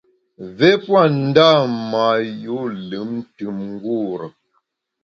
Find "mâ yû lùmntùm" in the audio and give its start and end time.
1.91-3.57